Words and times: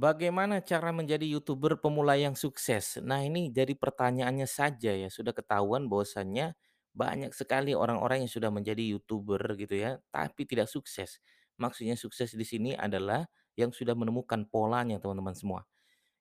Bagaimana 0.00 0.64
cara 0.64 0.96
menjadi 0.96 1.28
YouTuber 1.36 1.76
pemula 1.84 2.16
yang 2.16 2.32
sukses? 2.32 2.96
Nah, 3.04 3.20
ini 3.20 3.52
jadi 3.52 3.76
pertanyaannya 3.76 4.48
saja 4.48 4.96
ya, 4.96 5.08
sudah 5.12 5.36
ketahuan 5.36 5.92
bahwasannya 5.92 6.56
banyak 6.96 7.36
sekali 7.36 7.76
orang-orang 7.76 8.24
yang 8.24 8.32
sudah 8.32 8.48
menjadi 8.48 8.80
YouTuber 8.96 9.60
gitu 9.60 9.76
ya, 9.76 10.00
tapi 10.08 10.48
tidak 10.48 10.72
sukses. 10.72 11.20
Maksudnya 11.60 12.00
sukses 12.00 12.32
di 12.32 12.46
sini 12.48 12.72
adalah 12.72 13.28
yang 13.60 13.76
sudah 13.76 13.92
menemukan 13.92 14.48
polanya 14.48 14.96
teman-teman 14.96 15.36
semua. 15.36 15.60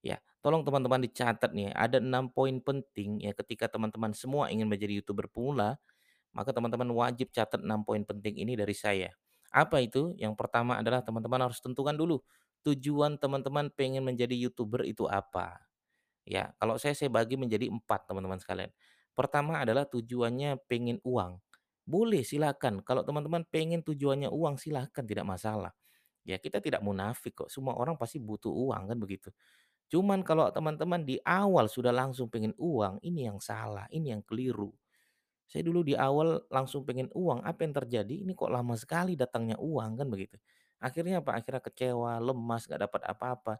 Ya, 0.03 0.19
tolong 0.43 0.67
teman-teman 0.67 0.99
dicatat 1.07 1.51
nih, 1.55 1.71
ada 1.71 2.03
6 2.03 2.31
poin 2.31 2.59
penting 2.63 3.23
ya 3.23 3.31
ketika 3.35 3.67
teman-teman 3.71 4.11
semua 4.15 4.47
ingin 4.51 4.67
menjadi 4.67 4.99
YouTuber 5.03 5.31
pemula, 5.31 5.79
maka 6.35 6.51
teman-teman 6.55 6.87
wajib 6.95 7.31
catat 7.31 7.63
6 7.63 7.83
poin 7.87 8.03
penting 8.03 8.39
ini 8.43 8.59
dari 8.59 8.75
saya. 8.75 9.11
Apa 9.51 9.81
itu? 9.81 10.13
Yang 10.19 10.35
pertama 10.37 10.77
adalah 10.77 11.01
teman-teman 11.01 11.41
harus 11.49 11.57
tentukan 11.63 11.95
dulu 11.97 12.21
tujuan 12.65 13.17
teman-teman 13.21 13.71
pengen 13.73 14.03
menjadi 14.05 14.35
YouTuber 14.35 14.85
itu 14.87 15.07
apa. 15.07 15.59
Ya, 16.27 16.53
kalau 16.61 16.77
saya 16.77 16.93
saya 16.93 17.09
bagi 17.09 17.35
menjadi 17.39 17.67
empat 17.71 18.05
teman-teman 18.09 18.37
sekalian. 18.37 18.69
Pertama 19.17 19.59
adalah 19.63 19.83
tujuannya 19.89 20.61
pengen 20.69 21.01
uang. 21.03 21.41
Boleh 21.83 22.21
silakan. 22.21 22.85
Kalau 22.85 23.01
teman-teman 23.01 23.43
pengen 23.49 23.81
tujuannya 23.81 24.29
uang 24.29 24.61
silahkan 24.61 25.03
tidak 25.03 25.25
masalah. 25.25 25.73
Ya 26.23 26.37
kita 26.37 26.61
tidak 26.61 26.85
munafik 26.85 27.33
kok. 27.33 27.49
Semua 27.49 27.73
orang 27.75 27.97
pasti 27.97 28.21
butuh 28.21 28.53
uang 28.53 28.93
kan 28.93 28.97
begitu. 29.01 29.33
Cuman 29.89 30.21
kalau 30.21 30.45
teman-teman 30.53 31.01
di 31.01 31.17
awal 31.25 31.65
sudah 31.65 31.89
langsung 31.89 32.29
pengen 32.29 32.53
uang, 32.61 33.01
ini 33.01 33.25
yang 33.25 33.41
salah, 33.41 33.89
ini 33.89 34.13
yang 34.13 34.21
keliru. 34.21 34.69
Saya 35.49 35.65
dulu 35.65 35.81
di 35.81 35.97
awal 35.97 36.45
langsung 36.53 36.85
pengen 36.85 37.09
uang, 37.09 37.41
apa 37.41 37.65
yang 37.65 37.73
terjadi? 37.73 38.15
Ini 38.21 38.37
kok 38.37 38.53
lama 38.53 38.77
sekali 38.77 39.17
datangnya 39.17 39.57
uang 39.57 39.97
kan 39.97 40.07
begitu. 40.13 40.37
Akhirnya 40.79 41.21
apa? 41.23 41.37
Akhirnya 41.39 41.61
kecewa, 41.63 42.19
lemas, 42.23 42.65
nggak 42.67 42.81
dapat 42.89 43.01
apa-apa. 43.07 43.53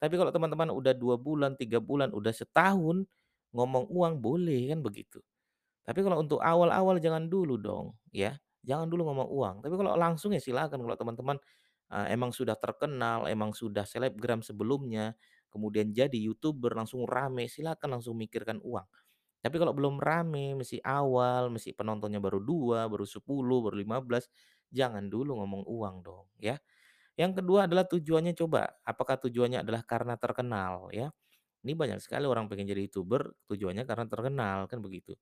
Tapi 0.00 0.14
kalau 0.16 0.32
teman-teman 0.34 0.70
udah 0.72 0.94
2 0.96 1.16
bulan, 1.20 1.56
3 1.58 1.78
bulan, 1.82 2.12
udah 2.14 2.32
setahun 2.34 3.04
ngomong 3.54 3.86
uang 3.90 4.14
boleh 4.22 4.70
kan 4.74 4.80
begitu. 4.84 5.20
Tapi 5.84 6.00
kalau 6.06 6.22
untuk 6.22 6.38
awal-awal 6.44 7.00
jangan 7.02 7.26
dulu 7.26 7.56
dong 7.58 7.96
ya, 8.14 8.36
jangan 8.62 8.86
dulu 8.90 9.08
ngomong 9.10 9.28
uang. 9.32 9.56
Tapi 9.64 9.74
kalau 9.74 9.92
langsung 9.98 10.30
ya 10.36 10.40
silakan 10.42 10.80
kalau 10.84 10.96
teman-teman, 10.98 11.36
eee, 11.92 12.06
emang 12.14 12.30
sudah 12.34 12.54
terkenal, 12.58 13.26
emang 13.30 13.50
sudah 13.56 13.82
selebgram 13.88 14.40
sebelumnya, 14.44 15.16
kemudian 15.50 15.90
jadi 15.94 16.14
YouTuber 16.16 16.76
langsung 16.76 17.04
rame, 17.08 17.48
silakan 17.50 17.98
langsung 18.00 18.14
mikirkan 18.20 18.60
uang. 18.62 18.86
Tapi 19.40 19.56
kalau 19.56 19.72
belum 19.72 19.96
rame, 20.02 20.52
masih 20.58 20.80
awal, 20.84 21.48
masih 21.52 21.72
penontonnya 21.72 22.20
baru 22.20 22.40
2, 22.44 22.88
baru 22.92 23.06
10, 23.08 23.64
baru 23.64 23.76
15, 23.80 24.28
jangan 24.72 25.06
dulu 25.10 25.38
ngomong 25.42 25.62
uang 25.68 25.96
dong 26.06 26.26
ya. 26.40 26.58
Yang 27.18 27.42
kedua 27.44 27.68
adalah 27.68 27.84
tujuannya 27.88 28.32
coba, 28.38 28.80
apakah 28.86 29.20
tujuannya 29.20 29.62
adalah 29.66 29.82
karena 29.84 30.16
terkenal 30.16 30.88
ya. 30.94 31.12
Ini 31.64 31.74
banyak 31.76 32.00
sekali 32.00 32.24
orang 32.28 32.48
pengen 32.48 32.68
jadi 32.72 32.82
YouTuber 32.88 33.48
tujuannya 33.50 33.84
karena 33.88 34.06
terkenal 34.08 34.58
kan 34.70 34.80
begitu. 34.80 35.14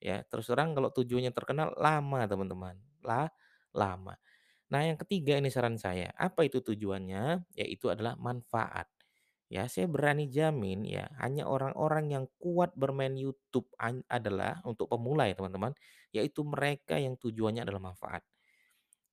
Ya, 0.00 0.22
terus 0.28 0.48
terang 0.50 0.72
kalau 0.76 0.90
tujuannya 0.94 1.32
terkenal 1.34 1.74
lama 1.76 2.20
teman-teman, 2.28 2.76
lah 3.04 3.28
lama. 3.76 4.16
Nah 4.72 4.82
yang 4.86 4.98
ketiga 5.00 5.36
ini 5.40 5.50
saran 5.52 5.76
saya, 5.80 6.10
apa 6.16 6.46
itu 6.46 6.60
tujuannya? 6.64 7.44
Yaitu 7.58 7.90
adalah 7.92 8.14
manfaat. 8.20 8.88
Ya, 9.50 9.66
saya 9.66 9.90
berani 9.90 10.30
jamin 10.30 10.86
ya, 10.86 11.10
hanya 11.18 11.44
orang-orang 11.50 12.06
yang 12.14 12.24
kuat 12.38 12.70
bermain 12.78 13.14
YouTube 13.18 13.66
adalah 14.06 14.62
untuk 14.62 14.86
pemula 14.86 15.26
ya 15.26 15.34
teman-teman, 15.34 15.74
yaitu 16.14 16.46
mereka 16.46 17.02
yang 17.02 17.18
tujuannya 17.18 17.66
adalah 17.66 17.82
manfaat. 17.92 18.22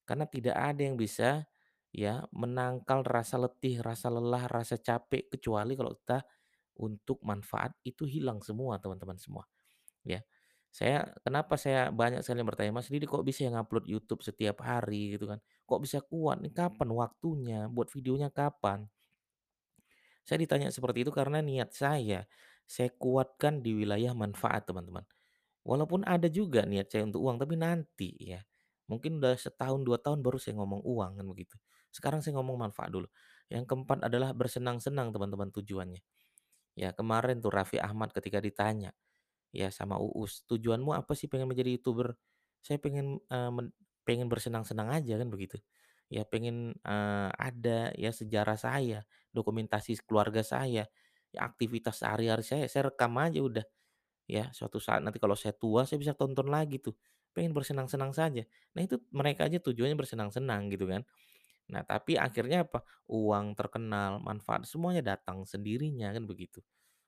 Karena 0.07 0.25
tidak 0.29 0.55
ada 0.57 0.81
yang 0.81 0.95
bisa 0.99 1.43
ya 1.91 2.23
menangkal 2.35 3.03
rasa 3.07 3.37
letih, 3.41 3.81
rasa 3.83 4.07
lelah, 4.13 4.45
rasa 4.47 4.79
capek 4.79 5.29
kecuali 5.37 5.73
kalau 5.79 5.93
kita 5.95 6.23
untuk 6.79 7.19
manfaat 7.25 7.73
itu 7.83 8.05
hilang 8.07 8.39
semua 8.45 8.77
teman-teman 8.81 9.17
semua. 9.19 9.43
Ya. 10.05 10.23
Saya 10.71 11.09
kenapa 11.25 11.57
saya 11.57 11.89
banyak 11.91 12.21
sekali 12.25 12.43
bertanya, 12.45 12.71
"Mas 12.75 12.87
Didi 12.91 13.07
kok 13.09 13.25
bisa 13.25 13.47
yang 13.49 13.57
upload 13.59 13.87
YouTube 13.89 14.21
setiap 14.25 14.61
hari?" 14.65 15.17
Gitu 15.17 15.25
kan. 15.29 15.39
"Kok 15.67 15.81
bisa 15.83 15.99
kuat? 16.05 16.39
Nih 16.43 16.53
kapan 16.53 16.89
waktunya? 16.93 17.59
Buat 17.71 17.89
videonya 17.93 18.29
kapan?" 18.33 18.85
Saya 20.27 20.43
ditanya 20.43 20.69
seperti 20.73 21.07
itu 21.07 21.11
karena 21.15 21.39
niat 21.39 21.71
saya, 21.71 22.27
saya 22.67 22.89
kuatkan 22.91 23.63
di 23.63 23.71
wilayah 23.77 24.11
manfaat 24.11 24.67
teman-teman. 24.67 25.07
Walaupun 25.67 26.03
ada 26.07 26.27
juga 26.31 26.63
niat 26.67 26.89
saya 26.91 27.07
untuk 27.07 27.23
uang, 27.23 27.37
tapi 27.43 27.55
nanti 27.59 28.11
ya. 28.19 28.41
Mungkin 28.91 29.19
udah 29.23 29.35
setahun, 29.39 29.83
2 29.83 29.99
tahun 29.99 30.23
baru 30.23 30.39
saya 30.39 30.55
ngomong 30.59 30.81
uang 30.83 31.11
kan 31.19 31.25
begitu. 31.27 31.55
Sekarang 31.91 32.19
saya 32.23 32.39
ngomong 32.39 32.57
manfaat 32.69 32.91
dulu. 32.91 33.07
Yang 33.51 33.65
keempat 33.71 34.07
adalah 34.07 34.31
bersenang-senang 34.35 35.11
teman-teman 35.15 35.51
tujuannya. 35.55 36.01
Ya 36.77 36.93
kemarin 36.93 37.41
tuh 37.41 37.49
Raffi 37.53 37.81
Ahmad 37.81 38.13
ketika 38.13 38.37
ditanya, 38.43 38.93
Ya 39.55 39.71
sama 39.73 39.97
Uus, 39.97 40.43
"Tujuanmu 40.51 40.93
apa 40.93 41.15
sih 41.17 41.25
pengen 41.31 41.47
menjadi 41.49 41.73
YouTuber?" 41.79 42.13
"Saya 42.61 42.77
pengen, 42.83 43.19
men 43.31 43.71
pengen 44.05 44.27
bersenang-senang 44.31 44.91
aja," 44.91 45.15
kan 45.19 45.29
begitu. 45.31 45.57
Ya 46.11 46.23
pengen, 46.27 46.75
eee, 46.85 47.29
ada 47.39 47.91
ya 47.97 48.11
sejarah 48.15 48.55
saya, 48.59 49.03
dokumentasi 49.35 49.99
keluarga 50.07 50.43
saya, 50.45 50.85
ya 51.33 51.39
aktivitas 51.47 52.03
sehari-hari 52.03 52.43
saya, 52.45 52.65
saya 52.71 52.91
rekam 52.93 53.15
aja 53.19 53.39
udah. 53.43 53.65
Ya 54.27 54.51
suatu 54.55 54.79
saat 54.83 54.99
nanti 55.03 55.19
kalau 55.23 55.35
saya 55.39 55.55
tua 55.55 55.87
saya 55.87 55.99
bisa 56.03 56.11
tonton 56.17 56.47
lagi 56.51 56.79
tuh, 56.83 56.95
pengen 57.37 57.53
bersenang-senang 57.53 58.09
saja. 58.17 58.41
Nah 58.73 58.81
itu 58.81 58.97
mereka 59.13 59.45
aja 59.45 59.61
tujuannya 59.61 59.93
bersenang-senang 59.93 60.73
gitu 60.73 60.89
kan. 60.89 61.05
Nah 61.69 61.85
tapi 61.85 62.17
akhirnya 62.17 62.65
apa, 62.65 62.81
uang, 63.05 63.53
terkenal, 63.53 64.17
manfaat 64.25 64.65
semuanya 64.65 65.05
datang 65.05 65.45
sendirinya 65.45 66.09
kan 66.09 66.25
begitu. 66.25 66.65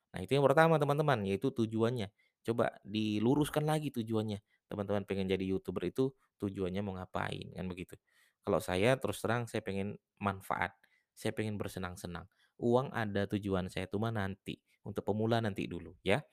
Nah, 0.09 0.25
itu 0.25 0.33
yang 0.33 0.45
pertama 0.45 0.81
teman-teman, 0.81 1.21
yaitu 1.25 1.53
tujuannya. 1.53 2.09
Coba 2.41 2.73
diluruskan 2.81 3.61
lagi 3.61 3.93
tujuannya. 3.93 4.41
Teman-teman 4.65 5.05
pengen 5.05 5.29
jadi 5.29 5.45
YouTuber 5.53 5.85
itu 5.85 6.09
tujuannya 6.41 6.81
mau 6.81 6.97
ngapain, 6.97 7.53
kan 7.53 7.65
begitu. 7.69 7.93
Kalau 8.41 8.57
saya 8.57 8.97
terus 8.97 9.21
terang 9.21 9.45
saya 9.45 9.61
pengen 9.61 9.97
manfaat, 10.17 10.73
saya 11.13 11.35
pengen 11.35 11.61
bersenang-senang. 11.61 12.25
Uang 12.57 12.89
ada 12.89 13.29
tujuan 13.29 13.69
saya 13.69 13.85
itu 13.85 14.01
mah 14.01 14.09
nanti, 14.09 14.57
untuk 14.81 15.05
pemula 15.05 15.37
nanti 15.43 15.69
dulu 15.69 15.93
ya. 16.01 16.23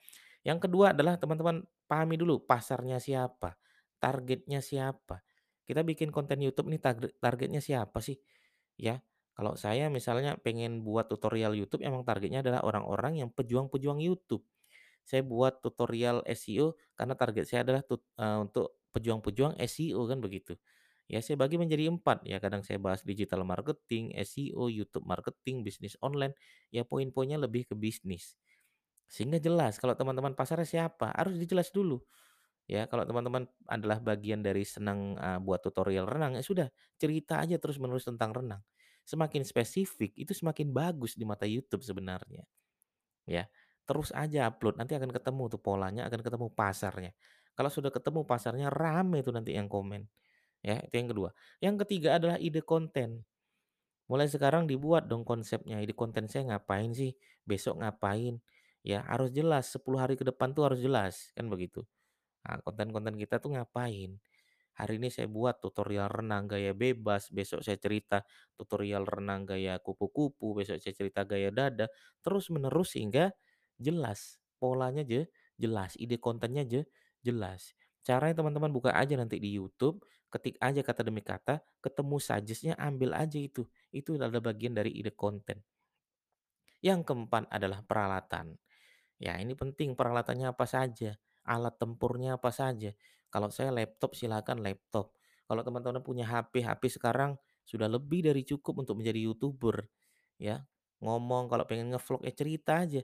Yang 0.41 0.69
kedua 0.69 0.95
adalah 0.95 1.19
teman-teman 1.19 1.61
pahami 1.85 2.15
dulu 2.17 2.41
pasarnya 2.41 2.97
siapa, 2.97 3.53
targetnya 3.99 4.59
siapa. 4.63 5.23
Kita 5.67 5.83
bikin 5.83 6.09
konten 6.15 6.39
YouTube 6.39 6.71
ini 6.71 6.79
target 6.79 7.15
targetnya 7.19 7.59
siapa 7.63 7.99
sih? 7.99 8.17
Ya, 8.79 9.01
kalau 9.37 9.53
saya 9.59 9.89
misalnya 9.91 10.37
pengen 10.41 10.81
buat 10.85 11.09
tutorial 11.11 11.53
YouTube 11.57 11.83
emang 11.85 12.03
targetnya 12.07 12.41
adalah 12.45 12.61
orang-orang 12.65 13.21
yang 13.25 13.29
pejuang-pejuang 13.33 13.99
YouTube. 14.01 14.45
Saya 15.07 15.23
buat 15.23 15.63
tutorial 15.63 16.21
SEO 16.27 16.75
karena 16.97 17.15
target 17.15 17.45
saya 17.47 17.63
adalah 17.63 17.81
tut 17.85 18.03
eee, 18.19 18.37
untuk 18.43 18.79
pejuang-pejuang 18.95 19.55
SEO 19.61 20.03
kan 20.09 20.19
begitu. 20.19 20.55
Ya 21.07 21.23
saya 21.23 21.39
bagi 21.39 21.55
menjadi 21.55 21.87
4 21.87 22.27
ya 22.27 22.37
kadang 22.43 22.67
saya 22.67 22.75
bahas 22.83 22.99
digital 23.07 23.47
marketing, 23.47 24.11
SEO, 24.19 24.67
YouTube 24.67 25.07
marketing, 25.07 25.63
bisnis 25.63 25.95
online, 26.03 26.35
ya 26.73 26.83
poin-poinnya 26.83 27.39
lebih 27.39 27.63
ke 27.71 27.75
bisnis. 27.79 28.35
Sehingga 29.07 29.39
jelas 29.39 29.79
kalau 29.79 29.95
teman-teman 29.95 30.35
pasarnya 30.35 30.67
siapa, 30.67 31.15
harus 31.15 31.39
dijelas 31.39 31.71
dulu. 31.71 32.03
Ya, 32.67 32.83
kalau 32.91 33.07
teman-teman 33.07 33.47
adalah 33.71 33.99
bagian 34.03 34.43
dari 34.43 34.67
senang, 34.67 35.15
eee, 35.15 35.39
buat 35.39 35.63
tutorial 35.63 36.03
renang, 36.03 36.35
ya 36.35 36.43
sudah 36.43 36.67
cerita 36.99 37.39
aja 37.39 37.55
terus-menerus 37.55 38.03
tentang 38.07 38.35
renang. 38.35 38.59
Semakin 39.07 39.47
spesifik, 39.47 40.11
itu 40.19 40.35
semakin 40.35 40.75
bagus 40.75 41.15
di 41.15 41.23
mata 41.23 41.47
YouTube 41.47 41.79
sebenarnya, 41.79 42.43
ya. 43.27 43.45
Terus 43.87 44.11
aja 44.15 44.51
upload, 44.51 44.79
nanti 44.79 44.95
akan 44.99 45.11
ketemu 45.11 45.43
tuh 45.53 45.61
polanya, 45.63 46.07
akan 46.11 46.21
ketemu 46.23 46.47
pasarnya. 46.53 47.11
Kalau 47.55 47.71
sudah 47.71 47.91
ketemu 47.93 48.23
pasarnya, 48.27 48.67
rame 48.71 49.23
tuh 49.23 49.33
nanti 49.35 49.55
yang 49.55 49.67
komen, 49.71 50.03
ya, 50.63 50.79
itu 50.83 50.95
yang 50.99 51.09
kedua. 51.11 51.29
Yang 51.63 51.75
ketiga 51.87 52.17
adalah 52.19 52.37
ide 52.41 52.61
konten. 52.65 53.23
Mulai 54.11 54.27
sekarang 54.31 54.67
dibuat 54.71 55.07
dong 55.11 55.23
konsepnya, 55.27 55.79
ide 55.83 55.91
konten 55.95 56.27
saya 56.31 56.43
ngapain 56.55 56.91
sih, 56.95 57.11
besok 57.43 57.83
ngapain, 57.83 58.39
ya 58.83 59.03
harus 59.07 59.31
jelas, 59.35 59.67
10 59.73 59.99
hari 60.03 60.15
ke 60.19 60.23
depan 60.27 60.51
tuh 60.55 60.63
harus 60.67 60.79
jelas, 60.83 61.31
kan 61.35 61.47
begitu. 61.51 61.83
Nah, 62.47 62.63
konten-konten 62.63 63.19
kita 63.19 63.43
tuh 63.43 63.59
ngapain? 63.59 64.15
Hari 64.77 65.01
ini 65.01 65.09
saya 65.11 65.27
buat 65.27 65.59
tutorial 65.59 66.07
renang 66.07 66.47
gaya 66.47 66.71
bebas, 66.71 67.33
besok 67.33 67.65
saya 67.65 67.75
cerita 67.81 68.23
tutorial 68.55 69.03
renang 69.09 69.43
gaya 69.43 69.81
kupu-kupu, 69.81 70.53
besok 70.53 70.79
saya 70.79 70.93
cerita 70.95 71.25
gaya 71.25 71.49
dada, 71.49 71.89
terus 72.21 72.47
menerus 72.53 72.93
sehingga 72.93 73.33
jelas, 73.81 74.37
polanya 74.61 75.01
je 75.01 75.25
jelas, 75.57 75.97
ide 75.97 76.21
kontennya 76.21 76.63
je 76.63 76.85
jelas. 77.25 77.73
Caranya 78.05 78.39
teman-teman 78.39 78.71
buka 78.71 78.93
aja 78.93 79.17
nanti 79.17 79.41
di 79.41 79.51
YouTube, 79.51 79.99
ketik 80.29 80.55
aja 80.61 80.79
kata 80.85 81.01
demi 81.03 81.25
kata, 81.25 81.59
ketemu 81.81 82.15
suggest 82.21 82.69
ambil 82.77 83.17
aja 83.17 83.35
itu. 83.41 83.65
Itu 83.91 84.15
adalah 84.15 84.53
bagian 84.53 84.77
dari 84.77 84.93
ide 84.93 85.11
konten. 85.11 85.59
Yang 86.85 87.09
keempat 87.09 87.49
adalah 87.49 87.81
peralatan. 87.81 88.55
Ya, 89.17 89.33
ini 89.41 89.57
penting 89.57 89.97
peralatannya 89.97 90.53
apa 90.53 90.69
saja, 90.69 91.17
alat 91.47 91.79
tempurnya 91.79 92.35
apa 92.37 92.51
saja. 92.51 92.91
Kalau 93.31 93.47
saya 93.51 93.71
laptop 93.71 94.13
silakan 94.13 94.59
laptop. 94.63 95.15
Kalau 95.47 95.63
teman-teman 95.63 96.03
punya 96.03 96.27
HP, 96.27 96.59
HP 96.63 96.99
sekarang 96.99 97.39
sudah 97.63 97.87
lebih 97.87 98.23
dari 98.27 98.43
cukup 98.43 98.83
untuk 98.83 98.99
menjadi 98.99 99.19
YouTuber, 99.27 99.83
ya. 100.39 100.63
ngomong, 101.03 101.47
kalau 101.51 101.63
pengen 101.67 101.93
ngevlog 101.93 102.23
ya 102.25 102.33
cerita 102.35 102.83
aja. 102.83 103.03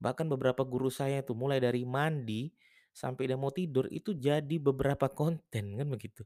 Bahkan 0.00 0.28
beberapa 0.28 0.62
guru 0.64 0.88
saya 0.92 1.20
tuh 1.24 1.36
mulai 1.36 1.58
dari 1.60 1.84
mandi 1.84 2.52
sampai 2.92 3.28
dia 3.28 3.38
mau 3.40 3.50
tidur 3.52 3.88
itu 3.88 4.12
jadi 4.16 4.56
beberapa 4.60 5.08
konten 5.20 5.76
kan 5.76 5.86
begitu, 5.88 6.24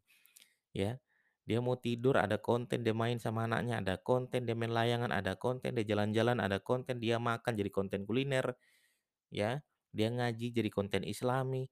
ya. 0.75 0.99
Dia 1.47 1.63
mau 1.63 1.79
tidur 1.79 2.19
ada 2.19 2.43
konten, 2.43 2.83
dia 2.83 2.91
main 2.91 3.23
sama 3.23 3.47
anaknya 3.47 3.79
ada 3.79 3.95
konten, 4.03 4.43
dia 4.51 4.59
main 4.59 4.75
layangan 4.75 5.15
ada 5.15 5.39
konten, 5.39 5.79
dia 5.79 5.87
jalan-jalan 5.87 6.43
ada 6.43 6.59
konten, 6.59 6.99
dia 6.99 7.23
makan 7.23 7.55
jadi 7.55 7.71
konten 7.71 8.03
kuliner, 8.03 8.59
ya. 9.31 9.63
Dia 9.95 10.09
ngaji 10.13 10.53
jadi 10.55 10.71
konten 10.73 11.03
islami. 11.07 11.69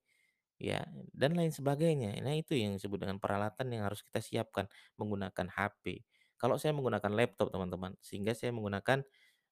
Ya, 0.63 0.87
dan 1.13 1.35
lain 1.35 1.51
sebagainya. 1.51 2.15
Nah, 2.23 2.39
itu 2.39 2.55
yang 2.55 2.79
disebut 2.79 3.03
dengan 3.03 3.19
peralatan 3.19 3.75
yang 3.75 3.85
harus 3.91 4.01
kita 4.07 4.23
siapkan 4.23 4.71
menggunakan 4.97 5.51
HP. 5.51 6.07
Kalau 6.39 6.57
saya 6.63 6.71
menggunakan 6.73 7.11
laptop, 7.11 7.51
teman-teman, 7.51 7.99
sehingga 8.01 8.33
saya 8.39 8.55
menggunakan 8.55 9.03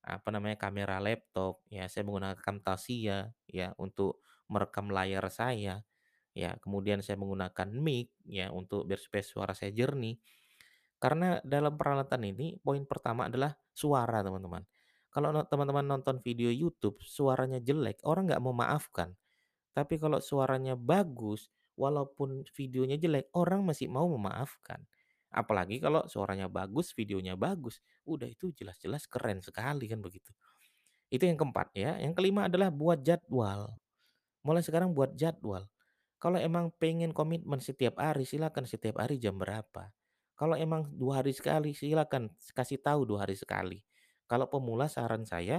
apa 0.03 0.29
namanya 0.35 0.57
kamera 0.59 1.03
laptop, 1.03 1.63
ya, 1.71 1.87
saya 1.91 2.07
menggunakan 2.07 2.39
Camtasia, 2.39 3.35
ya, 3.51 3.75
untuk 3.83 4.23
merekam 4.51 4.91
layar 4.95 5.27
saya, 5.31 5.83
ya, 6.35 6.55
kemudian 6.63 7.03
saya 7.03 7.19
menggunakan 7.19 7.69
mic, 7.75 8.15
ya, 8.27 8.51
untuk 8.55 8.87
biar 8.87 8.99
supaya 9.03 9.25
suara 9.27 9.53
saya 9.59 9.75
jernih. 9.75 10.19
Karena 11.03 11.43
dalam 11.43 11.75
peralatan 11.75 12.23
ini 12.31 12.55
poin 12.63 12.87
pertama 12.87 13.27
adalah 13.27 13.59
suara, 13.75 14.23
teman-teman. 14.23 14.63
Kalau 15.13 15.29
teman-teman 15.45 15.85
nonton 15.85 16.25
video 16.25 16.49
YouTube, 16.49 16.97
suaranya 17.05 17.61
jelek, 17.61 18.01
orang 18.09 18.33
nggak 18.33 18.41
mau 18.41 18.57
maafkan. 18.57 19.13
Tapi 19.77 20.01
kalau 20.01 20.25
suaranya 20.25 20.73
bagus, 20.73 21.53
walaupun 21.77 22.49
videonya 22.57 22.97
jelek, 22.97 23.29
orang 23.37 23.61
masih 23.65 23.93
mau 23.93 24.09
memaafkan. 24.09 24.81
Apalagi 25.33 25.81
kalau 25.81 26.05
suaranya 26.09 26.49
bagus, 26.49 26.93
videonya 26.93 27.37
bagus, 27.37 27.81
udah 28.05 28.29
itu 28.29 28.53
jelas-jelas 28.53 29.09
keren 29.09 29.41
sekali 29.41 29.89
kan 29.89 30.01
begitu. 30.01 30.33
Itu 31.13 31.29
yang 31.29 31.37
keempat 31.37 31.77
ya. 31.77 32.01
Yang 32.01 32.17
kelima 32.17 32.49
adalah 32.49 32.73
buat 32.73 33.01
jadwal. 33.05 33.77
Mulai 34.45 34.65
sekarang 34.65 34.97
buat 34.97 35.13
jadwal. 35.17 35.69
Kalau 36.17 36.41
emang 36.41 36.73
pengen 36.81 37.13
komitmen 37.13 37.61
setiap 37.61 38.01
hari, 38.01 38.25
silakan 38.25 38.65
setiap 38.65 39.01
hari 39.01 39.21
jam 39.21 39.37
berapa. 39.37 39.93
Kalau 40.37 40.57
emang 40.57 40.89
dua 40.97 41.21
hari 41.21 41.37
sekali, 41.37 41.77
silakan 41.77 42.33
kasih 42.57 42.81
tahu 42.81 43.05
dua 43.05 43.29
hari 43.29 43.37
sekali. 43.37 43.85
Kalau 44.33 44.47
pemula 44.55 44.87
saran 44.97 45.25
saya, 45.33 45.59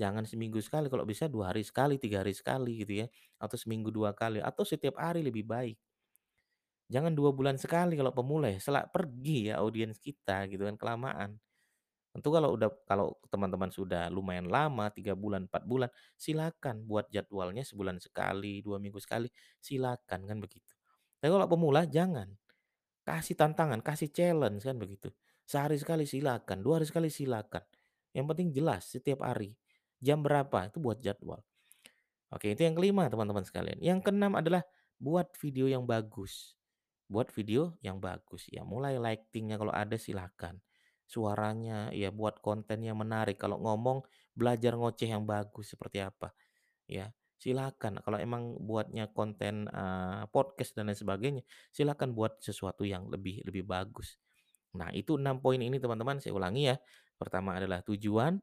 jangan 0.00 0.24
seminggu 0.30 0.60
sekali, 0.64 0.88
kalau 0.92 1.04
bisa 1.12 1.24
dua 1.34 1.52
hari 1.52 1.62
sekali, 1.70 1.94
tiga 2.04 2.24
hari 2.24 2.32
sekali 2.40 2.72
gitu 2.82 3.04
ya. 3.04 3.06
Atau 3.44 3.56
seminggu 3.60 3.90
dua 3.98 4.10
kali, 4.16 4.40
atau 4.40 4.64
setiap 4.64 4.96
hari 5.04 5.20
lebih 5.28 5.44
baik. 5.54 5.76
Jangan 6.86 7.18
dua 7.18 7.34
bulan 7.34 7.58
sekali 7.58 7.98
kalau 7.98 8.14
pemula 8.14 8.46
ya, 8.54 8.58
selak 8.62 8.94
pergi 8.94 9.50
ya 9.50 9.58
audiens 9.62 9.98
kita 9.98 10.46
gitu 10.46 10.62
kan, 10.70 10.78
kelamaan. 10.78 11.30
Tentu 12.14 12.28
kalau 12.32 12.56
udah 12.56 12.70
kalau 12.88 13.14
teman-teman 13.28 13.70
sudah 13.70 14.08
lumayan 14.10 14.48
lama, 14.50 14.88
3 14.90 15.14
bulan, 15.18 15.46
4 15.50 15.64
bulan, 15.68 15.90
silakan 16.18 16.86
buat 16.88 17.06
jadwalnya 17.12 17.62
sebulan 17.66 18.00
sekali, 18.02 18.64
2 18.64 18.78
minggu 18.82 18.98
sekali, 19.02 19.28
silakan 19.62 20.20
kan 20.26 20.38
begitu. 20.42 20.72
Tapi 21.20 21.30
kalau 21.30 21.46
pemula 21.50 21.84
jangan, 21.86 22.32
kasih 23.06 23.36
tantangan, 23.38 23.80
kasih 23.84 24.10
challenge 24.12 24.62
kan 24.66 24.76
begitu. 24.80 25.10
Sehari 25.46 25.76
sekali 25.80 26.04
silakan, 26.08 26.62
2 26.64 26.80
hari 26.82 26.86
sekali 26.88 27.08
silakan. 27.12 27.64
Yang 28.16 28.26
penting 28.32 28.48
jelas 28.56 28.88
setiap 28.88 29.20
hari, 29.28 29.52
jam 30.00 30.24
berapa, 30.24 30.72
itu 30.72 30.80
buat 30.80 30.98
jadwal. 31.04 31.44
Oke, 32.32 32.52
itu 32.56 32.66
yang 32.66 32.74
kelima 32.74 33.06
teman-teman 33.12 33.44
sekalian. 33.46 33.78
Yang 33.78 34.10
keenam 34.10 34.34
adalah 34.34 34.62
buat 34.98 35.30
video 35.38 35.70
yang 35.70 35.86
bagus. 35.86 36.56
Buat 37.06 37.30
video 37.30 37.78
yang 37.86 38.02
bagus 38.02 38.50
ya, 38.50 38.66
mulai 38.66 38.98
lighting-nya 38.98 39.60
kalau 39.62 39.70
ada 39.70 39.94
silakan. 39.94 40.58
Suaranya 41.06 41.94
ya 41.94 42.10
buat 42.10 42.42
kontennya 42.42 42.96
menarik, 42.98 43.38
kalau 43.38 43.62
ngomong 43.62 44.02
belajar 44.34 44.74
ngoceh 44.74 45.06
yang 45.14 45.22
bagus 45.22 45.70
seperti 45.76 46.02
apa, 46.02 46.34
ya. 46.90 47.10
Silakan 47.38 48.00
kalau 48.02 48.16
emang 48.18 48.56
buatnya 48.64 49.12
konten, 49.12 49.68
eee, 49.70 50.22
podcast 50.32 50.72
dan 50.78 50.88
lain 50.90 50.98
sebagainya, 50.98 51.42
silakan 51.74 52.16
buat 52.16 52.40
sesuatu 52.42 52.82
yang 52.88 53.06
lebih 53.12 53.44
lebih 53.46 53.62
bagus. 53.68 54.16
Nah, 54.76 54.90
itu 54.96 55.16
6 55.20 55.40
poin 55.44 55.60
ini 55.60 55.76
teman-teman, 55.80 56.20
saya 56.22 56.32
ulangi 56.36 56.72
ya. 56.72 56.76
Pertama 57.16 57.56
adalah 57.56 57.80
tujuan, 57.84 58.38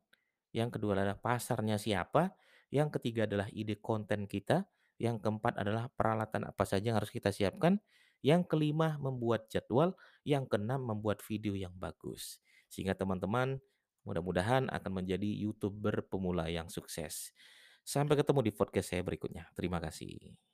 yang 0.53 0.69
kedua 0.69 0.97
adalah 0.97 1.17
pasarnya 1.17 1.81
siapa, 1.81 2.33
yang 2.73 2.89
ketiga 2.89 3.29
adalah 3.29 3.49
ide 3.53 3.77
konten 3.77 4.25
kita, 4.25 4.65
yang 5.01 5.17
keempat 5.21 5.57
adalah 5.61 5.89
peralatan 5.93 6.49
apa 6.49 6.63
saja 6.65 6.93
yang 6.93 6.97
harus 6.97 7.13
kita 7.13 7.33
siapkan, 7.33 7.81
yang 8.23 8.45
kelima 8.45 8.97
membuat 8.97 9.49
jadwal, 9.49 9.93
yang 10.23 10.47
keenam 10.47 10.81
membuat 10.81 11.19
video 11.25 11.53
yang 11.53 11.73
bagus. 11.75 12.39
Sehingga 12.71 12.97
teman-teman 12.97 13.59
mudah-mudahan 14.07 14.71
akan 14.71 14.91
menjadi 15.03 15.27
YouTuber 15.43 16.07
pemula 16.07 16.47
yang 16.47 16.71
sukses. 16.71 17.35
Sampai 17.83 18.15
ketemu 18.15 18.47
di 18.47 18.51
podcast 18.55 18.95
saya 18.95 19.03
berikutnya. 19.03 19.51
Terima 19.53 19.83
kasih. 19.83 20.52